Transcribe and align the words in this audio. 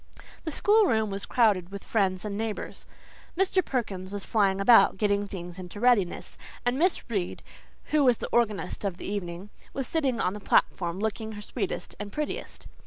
The 0.45 0.51
school 0.51 0.85
room 0.85 1.11
was 1.11 1.27
crowded 1.27 1.69
with 1.69 1.83
friends 1.83 2.25
and 2.25 2.35
neighbours. 2.35 2.87
Mr. 3.37 3.63
Perkins 3.63 4.11
was 4.11 4.25
flying 4.25 4.59
about, 4.59 4.97
getting 4.97 5.27
things 5.27 5.59
into 5.59 5.79
readiness, 5.79 6.39
and 6.65 6.79
Miss 6.79 7.07
Reade, 7.07 7.43
who 7.91 8.03
was 8.03 8.17
the 8.17 8.29
organist 8.31 8.83
of 8.83 8.97
the 8.97 9.05
evening, 9.05 9.51
was 9.73 9.87
sitting 9.87 10.19
on 10.19 10.33
the 10.33 10.39
platform, 10.39 10.99
looking 10.99 11.33
her 11.33 11.41
sweetest 11.43 11.95
and 11.99 12.11
prettiest. 12.11 12.65